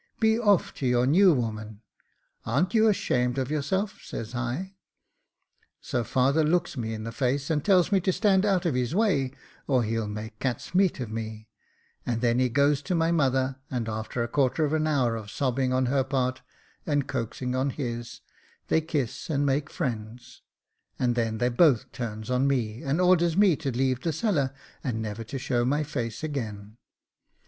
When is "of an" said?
14.65-14.87